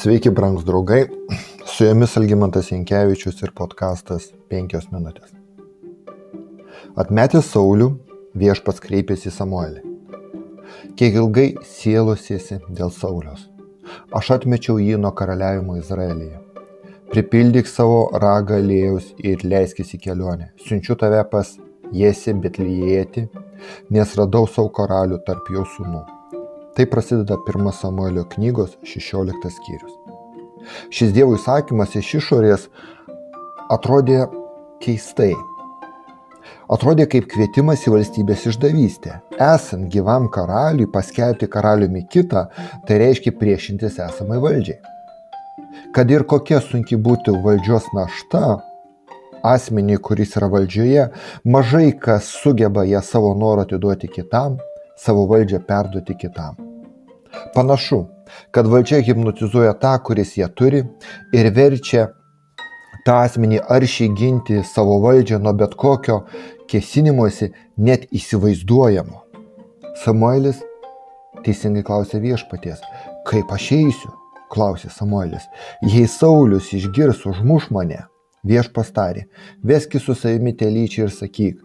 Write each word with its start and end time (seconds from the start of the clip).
Sveiki, 0.00 0.30
brangs 0.30 0.62
draugai. 0.64 1.02
Su 1.66 1.84
jumis 1.84 2.14
Algymantas 2.16 2.70
Jankievičius 2.70 3.42
ir 3.44 3.50
podkastas 3.52 4.30
5 4.48 4.86
minutės. 4.94 5.34
Atmetęs 7.02 7.50
Saulių, 7.52 7.88
viešpats 8.40 8.80
kreipėsi 8.80 9.28
į 9.28 9.32
Samuelį. 9.34 9.82
Kiek 10.96 11.18
ilgai 11.20 11.44
sielosiesi 11.68 12.56
dėl 12.78 12.88
Saulios? 12.96 13.42
Aš 14.16 14.30
atmečiau 14.38 14.78
jį 14.80 14.96
nuo 15.02 15.10
karaliavimo 15.18 15.76
Izraelyje. 15.76 16.40
Pripildyk 17.12 17.68
savo 17.68 18.06
ragą 18.24 18.56
lėjaus 18.64 19.10
ir 19.20 19.44
leiskis 19.44 19.92
į 19.98 20.00
kelionę. 20.06 20.54
Siunčiu 20.64 20.96
tave 20.96 21.20
pas 21.34 21.52
Jėsi 21.92 22.32
Betlyjėti, 22.40 23.26
nes 23.92 24.16
radau 24.16 24.48
savo 24.48 24.72
karalių 24.80 25.20
tarp 25.28 25.52
jo 25.52 25.66
sūnų. 25.76 26.19
Tai 26.80 26.86
prasideda 26.86 27.36
1 27.46 27.72
Samuelio 27.72 28.24
knygos 28.24 28.70
16 28.82 29.50
skyrius. 29.52 29.96
Šis 30.88 31.10
Dievo 31.12 31.34
įsakymas 31.36 31.92
iš 32.00 32.14
išorės 32.16 32.62
atrodė 33.68 34.22
keistai. 34.80 35.34
Atrodė 36.72 37.04
kaip 37.12 37.26
kvietimas 37.34 37.84
į 37.84 37.92
valstybės 37.98 38.46
išdavystę. 38.48 39.18
Esant 39.36 39.90
gyvam 39.92 40.30
karaliui 40.32 40.88
paskelbti 40.94 41.50
karaliumi 41.52 42.06
kitą, 42.08 42.46
tai 42.88 42.98
reiškia 43.04 43.34
priešintis 43.36 44.00
esamai 44.06 44.40
valdžiai. 44.40 44.80
Kad 45.92 46.16
ir 46.16 46.24
kokia 46.24 46.62
sunki 46.64 46.96
būtų 46.96 47.36
valdžios 47.44 47.92
našta, 47.92 48.56
asmenį, 49.52 50.00
kuris 50.00 50.32
yra 50.40 50.48
valdžioje, 50.56 51.10
mažai 51.44 51.92
kas 51.92 52.32
sugeba 52.40 52.88
ją 52.88 53.04
savo 53.04 53.36
norą 53.36 53.68
atiduoti 53.68 54.08
kitam, 54.16 54.56
savo 54.96 55.28
valdžią 55.28 55.60
perduoti 55.68 56.16
kitam. 56.24 56.69
Panašu, 57.54 58.04
kad 58.54 58.68
valdžia 58.70 59.00
hipnotizuoja 59.06 59.74
tą, 59.82 59.96
kuris 60.06 60.36
ją 60.38 60.48
turi 60.54 60.82
ir 61.36 61.50
verčia 61.54 62.08
tą 63.06 63.16
asmenį 63.24 63.62
aršiai 63.76 64.12
ginti 64.16 64.60
savo 64.66 64.98
valdžią 65.04 65.40
nuo 65.42 65.54
bet 65.56 65.74
kokio 65.78 66.20
kėsinimuose, 66.70 67.50
net 67.78 68.06
įsivaizduojamo. 68.14 69.24
Samuelis 70.04 70.60
teisingai 71.44 71.82
klausė 71.86 72.20
viešpaties, 72.22 72.82
kaip 73.28 73.50
aš 73.54 73.70
eisiu, 73.78 74.12
klausė 74.52 74.90
Samuelis, 74.92 75.46
jei 75.82 76.06
Saulis 76.10 76.72
išgirs 76.76 77.24
užmuš 77.30 77.70
mane. 77.74 78.04
Viešpas 78.40 78.88
tarė, 78.96 79.26
veski 79.60 80.00
su 80.00 80.14
savimi 80.16 80.54
telyčiai 80.56 81.02
ir 81.04 81.10
sakyk, 81.12 81.58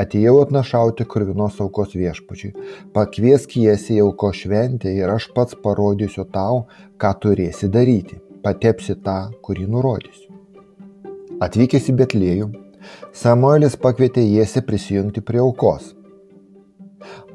atėjau 0.00 0.38
atnašauti 0.40 1.04
krūvinos 1.04 1.58
aukos 1.60 1.92
viešpačiui, 1.92 2.54
pakviesk 2.94 3.58
jas 3.60 3.90
į 3.92 3.98
auko 4.06 4.30
šventę 4.32 4.88
ir 4.96 5.12
aš 5.12 5.26
pats 5.36 5.58
parodysiu 5.64 6.24
tau, 6.32 6.62
ką 6.96 7.10
turėsi 7.20 7.68
daryti, 7.68 8.16
patepsi 8.44 8.96
tą, 9.04 9.18
kurį 9.44 9.66
nurodysiu. 9.74 10.30
Atvykęs 11.44 11.90
į 11.92 11.96
Betlėjų, 12.00 12.46
Samuelis 13.12 13.76
pakvietė 13.82 14.24
Jėsę 14.24 14.62
prisijungti 14.64 15.20
prie 15.20 15.42
aukos. 15.42 15.90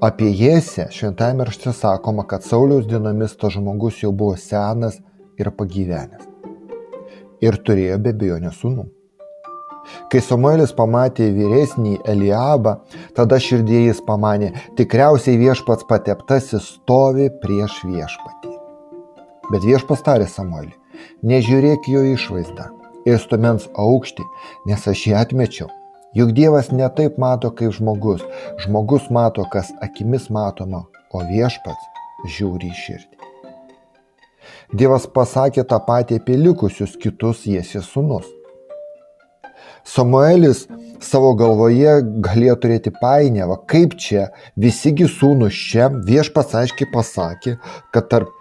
Apie 0.01 0.31
Jėsę 0.31 0.87
šventame 0.95 1.45
rašte 1.45 1.75
sakoma, 1.75 2.25
kad 2.25 2.41
Sauliaus 2.41 2.89
dienomis 2.89 3.37
to 3.37 3.51
žmogus 3.53 4.01
jau 4.01 4.09
buvo 4.09 4.33
senas 4.41 4.97
ir 5.37 5.51
pagyvenęs 5.53 6.33
ir 7.41 7.57
turėjo 7.66 7.97
be 8.02 8.13
abejonės 8.16 8.61
sūnų. 8.61 8.88
Kai 10.11 10.19
Samuelis 10.23 10.73
pamatė 10.75 11.30
vyresnį 11.31 11.97
Eliabą, 12.11 12.73
tada 13.16 13.39
širdie 13.39 13.85
jis 13.85 14.02
pamanė, 14.03 14.52
tikriausiai 14.80 15.39
viešpats 15.39 15.88
pateptasis 15.88 16.73
stovi 16.75 17.30
prieš 17.43 17.80
viešpatį. 17.88 18.52
Bet 19.47 19.63
viešpas 19.63 20.03
tarė 20.03 20.27
Samuelį, 20.27 20.73
nežiūrėk 21.23 21.88
jo 21.93 22.03
išvaizdą 22.13 22.67
ir 23.08 23.19
stumens 23.23 23.69
aukštį, 23.80 24.25
nes 24.67 24.87
aš 24.92 25.05
jį 25.08 25.15
atmečiau. 25.21 25.69
Juk 26.17 26.33
Dievas 26.36 26.71
netaip 26.73 27.19
mato 27.21 27.52
kaip 27.55 27.75
žmogus, 27.77 28.23
žmogus 28.64 29.08
mato, 29.14 29.45
kas 29.54 29.71
akimis 29.86 30.31
matoma, 30.33 30.86
o 31.14 31.23
viešpats 31.31 32.33
žiūri 32.37 32.73
į 32.73 32.80
širdį. 32.81 33.17
Dievas 34.73 35.05
pasakė 35.08 35.64
tą 35.64 35.78
patį 35.80 36.17
apie 36.20 36.36
likusius 36.36 36.98
kitus 37.00 37.45
Jėsės 37.48 37.88
sunus. 37.88 38.26
Samuelis 39.88 40.66
savo 41.00 41.30
galvoje 41.39 42.02
galėjo 42.26 42.55
turėti 42.64 42.92
painiavą, 42.92 43.61
kaip 43.72 43.95
čia 43.95 44.26
visigi 44.60 45.08
sūnus 45.08 45.55
čia 45.55 45.88
viešpas 46.10 46.52
aiškiai 46.60 46.89
pasakė, 46.92 47.54
kad 47.95 48.10
tarp 48.11 48.33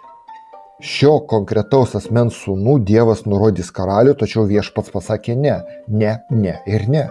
šio 0.83 1.13
konkretaus 1.31 1.95
asmens 1.95 2.41
sūnų 2.43 2.75
Dievas 2.83 3.23
nurodys 3.23 3.71
karalių, 3.71 4.17
tačiau 4.19 4.43
viešpats 4.51 4.91
pasakė 4.91 5.37
ne, 5.39 5.55
ne, 5.87 6.17
ne 6.29 6.57
ir 6.67 6.89
ne. 6.91 7.05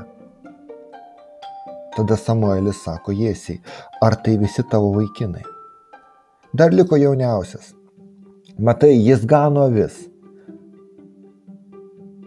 Tada 1.97 2.21
Samuelis 2.21 2.85
sako 2.85 3.17
Jėsiai, 3.17 3.63
ar 4.05 4.21
tai 4.21 4.37
visi 4.37 4.61
tavo 4.69 4.93
vaikinai? 4.99 5.41
Dar 6.53 6.77
liko 6.77 7.01
jauniausias, 7.01 7.73
Matai, 8.59 8.95
jis 9.05 9.27
gano 9.29 9.67
vis. 9.69 9.97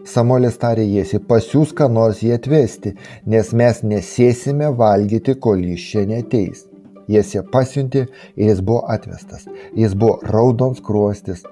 Samuelis 0.06 0.60
tarė 0.62 0.84
Jėsi, 0.86 1.18
pasiūs 1.26 1.72
ką 1.74 1.88
nors 1.90 2.20
jį 2.22 2.36
atvesti, 2.36 2.92
nes 3.26 3.50
mes 3.50 3.80
nesėsime 3.82 4.68
valgyti, 4.78 5.34
kol 5.34 5.58
jis 5.72 5.86
čia 5.90 6.04
neteis. 6.06 6.68
Jėsė 7.10 7.42
pasiunti 7.50 8.04
ir 8.06 8.44
jis 8.46 8.60
buvo 8.62 8.84
atvestas. 8.94 9.48
Jis 9.74 9.96
buvo 9.98 10.20
raudons 10.30 10.78
kruostis, 10.86 11.42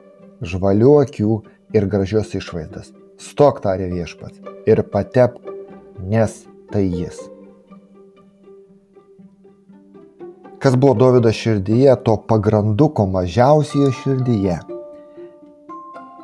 žvalių 0.47 0.93
akių 1.01 1.41
ir 1.75 1.89
gražios 1.91 2.37
išvaizdas. 2.39 2.93
Stok 3.19 3.59
tarė 3.67 3.91
viešpats 3.97 4.39
ir 4.71 4.85
patep, 4.95 5.43
nes 6.07 6.45
tai 6.71 6.87
jis. 6.87 7.19
Kas 10.59 10.77
buvo 10.77 10.95
Davido 10.95 11.31
širdyje, 11.33 11.93
to 12.03 12.17
pagranduko 12.29 13.07
mažiausioje 13.07 13.93
širdyje. 14.03 14.57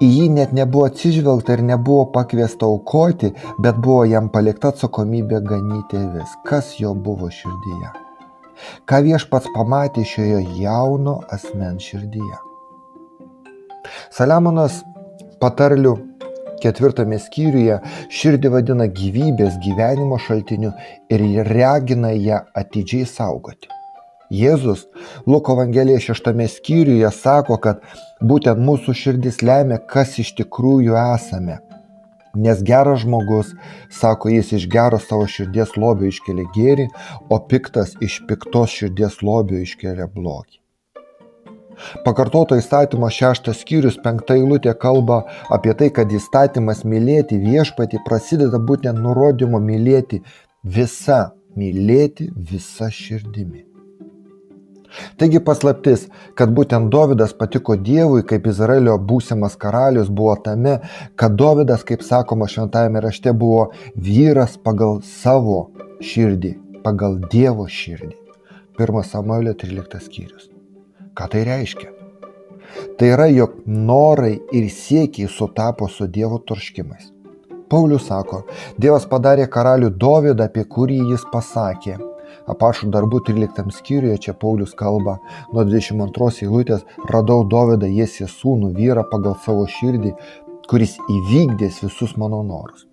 Į 0.03 0.06
jį 0.11 0.25
net 0.34 0.55
nebuvo 0.56 0.89
atsižvelgta 0.89 1.55
ir 1.55 1.61
nebuvo 1.62 2.09
pakviesta 2.15 2.67
aukoti, 2.67 3.31
bet 3.62 3.78
buvo 3.84 4.00
jam 4.11 4.27
palikta 4.34 4.72
atsakomybė 4.75 5.39
ganyti 5.47 6.00
avis. 6.00 6.33
Kas 6.49 6.72
jo 6.81 6.97
buvo 6.99 7.31
širdyje? 7.31 7.93
Ką 8.91 9.00
viešpats 9.06 9.53
pamatė 9.55 10.03
šioje 10.09 10.43
jauno 10.59 11.21
asmens 11.37 11.87
širdyje? 11.87 12.41
Saliamonas 14.19 14.81
patarlių 15.39 15.95
ketvirtame 16.65 17.21
skyriuje 17.22 17.78
širdį 18.19 18.53
vadina 18.56 18.91
gyvybės 18.99 19.62
gyvenimo 19.62 20.19
šaltiniu 20.27 20.75
ir 21.12 21.25
ragina 21.53 22.11
ją 22.19 22.43
atidžiai 22.59 23.06
saugoti. 23.06 23.71
Jėzus 24.33 24.87
Luko 25.27 25.53
Evangelija 25.53 26.01
šeštame 26.01 26.47
skyriuje 26.49 27.11
sako, 27.12 27.59
kad 27.61 27.85
būtent 28.25 28.61
mūsų 28.61 28.95
širdis 28.97 29.43
lemia, 29.45 29.79
kas 29.79 30.19
iš 30.19 30.35
tikrųjų 30.41 30.97
esame. 30.97 31.61
Nes 32.34 32.63
geras 32.67 33.05
žmogus, 33.05 33.53
sako 33.95 34.33
jis, 34.33 34.51
iš 34.57 34.67
gero 34.71 34.99
savo 34.99 35.29
širdies 35.31 35.77
lobio 35.79 36.09
iškelia 36.11 36.49
gėrį, 36.57 36.89
o 37.31 37.39
piktas 37.39 37.95
iš 38.03 38.25
piktos 38.29 38.75
širdies 38.75 39.21
lobio 39.23 39.61
iškelia 39.63 40.09
blogį. 40.11 40.59
Pakartoto 42.05 42.57
įstatymo 42.59 43.11
šeštas 43.11 43.61
skyrius 43.63 43.99
penkta 44.03 44.37
eilutė 44.39 44.75
kalba 44.79 45.25
apie 45.57 45.75
tai, 45.79 45.91
kad 45.95 46.11
įstatymas 46.11 46.84
mylėti 46.87 47.39
viešpatį 47.43 48.03
prasideda 48.07 48.63
būtent 48.63 49.03
nurodymo 49.03 49.61
mylėti 49.63 50.23
visą, 50.63 51.21
mylėti 51.59 52.31
visą 52.34 52.91
širdimi. 52.95 53.74
Taigi 55.19 55.41
paslaptis, 55.44 56.06
kad 56.39 56.53
būtent 56.54 56.91
Dovydas 56.92 57.34
patiko 57.39 57.77
Dievui 57.77 58.24
kaip 58.27 58.47
Izraelio 58.51 58.97
būsimas 58.98 59.57
karalius 59.60 60.10
buvo 60.10 60.34
tame, 60.45 60.78
kad 61.16 61.36
Dovydas, 61.39 61.84
kaip 61.86 62.04
sakoma 62.07 62.48
šventajame 62.51 63.03
rašte, 63.04 63.33
buvo 63.33 63.71
vyras 63.95 64.59
pagal 64.59 65.01
savo 65.07 65.69
širdį, 66.03 66.54
pagal 66.86 67.19
Dievo 67.33 67.66
širdį. 67.71 68.15
1 68.78 69.03
Samuelio 69.07 69.54
13 69.54 70.01
skyrius. 70.03 70.48
Ką 71.15 71.28
tai 71.30 71.45
reiškia? 71.47 71.92
Tai 72.98 73.10
yra, 73.15 73.28
jog 73.30 73.60
norai 73.66 74.34
ir 74.53 74.66
siekiai 74.71 75.30
sutapo 75.30 75.86
su 75.89 76.09
Dievo 76.10 76.41
troškimais. 76.42 77.13
Paulius 77.71 78.09
sako, 78.09 78.42
Dievas 78.78 79.07
padarė 79.10 79.47
karalių 79.51 79.92
Dovydą, 79.98 80.48
apie 80.51 80.65
kurį 80.66 80.98
jis 81.13 81.24
pasakė, 81.33 81.97
Apašų 82.51 82.91
darbų 82.95 83.22
13 83.28 83.72
skyriuje 83.78 84.19
čia 84.27 84.34
Paulius 84.39 84.75
kalba, 84.78 85.19
nuo 85.53 85.65
22 85.65 86.47
eilutės 86.47 86.86
radau 87.10 87.45
Dovydą 87.48 87.91
Jesė 87.91 88.28
sūnų 88.31 88.75
vyrą 88.78 89.07
pagal 89.10 89.39
savo 89.45 89.69
širdį, 89.71 90.15
kuris 90.71 90.98
įvykdės 91.10 91.83
visus 91.84 92.16
mano 92.21 92.42
norus. 92.42 92.86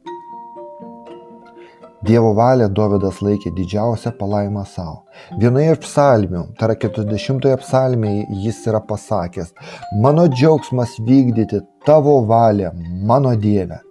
Dievo 2.01 2.31
valią 2.33 2.65
Dovydas 2.73 3.19
laikė 3.21 3.51
didžiausią 3.53 4.15
palaimą 4.17 4.63
savo. 4.65 5.03
Vienoje 5.38 5.75
iš 5.75 5.81
psalmių, 5.83 6.41
tai 6.57 6.71
yra 6.71 6.77
40 6.88 7.51
psalmėje, 7.61 8.23
jis 8.41 8.63
yra 8.71 8.81
pasakęs, 8.89 9.53
mano 10.01 10.25
džiaugsmas 10.31 10.97
vykdyti 11.05 11.61
tavo 11.85 12.17
valią, 12.25 12.73
mano 13.05 13.35
Dieve, 13.38 13.83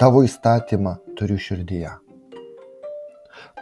tavo 0.00 0.24
įstatymą 0.24 0.96
turiu 1.18 1.36
širdyje. 1.36 1.92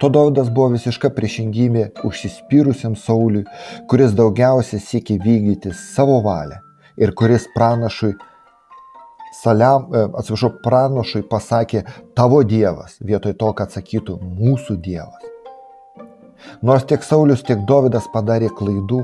To 0.00 0.08
Dovydas 0.08 0.48
buvo 0.48 0.70
visiška 0.72 1.10
priešingybė 1.12 1.82
užsispyrusiam 2.08 2.94
Sauliui, 2.96 3.44
kuris 3.90 4.14
daugiausiai 4.16 4.80
siekė 4.80 5.18
vykdyti 5.20 5.74
savo 5.76 6.22
valią 6.24 6.56
ir 6.96 7.12
kuris 7.12 7.44
pranašui 7.54 8.14
Saliam, 9.40 9.86
e, 9.94 10.00
atsiprašau, 10.20 10.50
pranašui 10.64 11.22
pasakė 11.30 11.84
tavo 12.18 12.40
Dievas, 12.42 12.96
vietoj 13.10 13.36
to, 13.38 13.52
kad 13.56 13.70
sakytų 13.76 14.16
mūsų 14.24 14.76
Dievas. 14.82 15.28
Nors 16.66 16.84
tiek 16.88 17.04
Saulis, 17.04 17.44
tiek 17.46 17.62
Dovydas 17.68 18.08
padarė 18.12 18.50
klaidų 18.58 19.02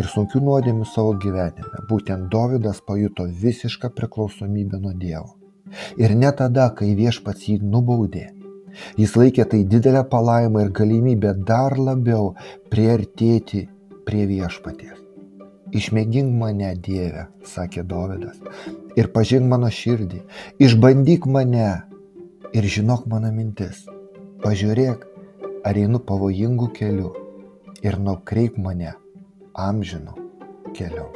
ir 0.00 0.08
sunkių 0.12 0.42
nuodėmių 0.48 0.88
savo 0.90 1.14
gyvenime, 1.22 1.84
būtent 1.90 2.28
Dovydas 2.32 2.82
pajuto 2.88 3.28
visišką 3.44 3.92
priklausomybę 3.96 4.80
nuo 4.80 4.96
Dievo. 4.96 5.36
Ir 6.00 6.14
ne 6.16 6.32
tada, 6.32 6.68
kai 6.74 6.94
viešpats 6.98 7.48
jį 7.48 7.60
nubaudė. 7.62 8.30
Jis 9.00 9.16
laikė 9.16 9.46
tai 9.50 9.64
didelę 9.64 10.04
palaimą 10.10 10.66
ir 10.66 10.70
galimybę 10.76 11.34
dar 11.48 11.78
labiau 11.78 12.34
priartėti 12.72 13.66
prie 14.06 14.26
viešpaties. 14.30 15.02
Išmėgink 15.76 16.30
mane, 16.38 16.70
Dieve, 16.78 17.26
sakė 17.42 17.82
Dovydas, 17.90 18.38
ir 18.94 19.10
pažink 19.14 19.48
mano 19.50 19.70
širdį, 19.72 20.22
išbandyk 20.62 21.26
mane 21.26 21.66
ir 22.54 22.68
žinok 22.76 23.08
mano 23.10 23.32
mintis. 23.34 23.82
Pažiūrėk, 24.44 25.02
ar 25.66 25.80
einu 25.80 25.98
pavojingų 26.06 26.70
kelių 26.76 27.10
ir 27.82 27.98
nukreip 27.98 28.60
mane 28.62 28.94
amžinu 29.56 30.14
keliu. 30.76 31.08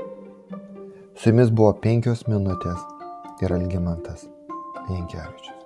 Su 1.15 1.31
jumis 1.31 1.55
buvo 1.55 1.73
penkios 1.85 2.27
minutės 2.27 2.83
ir 3.45 3.55
Algimantas 3.55 4.27
Jankievičius. 4.89 5.60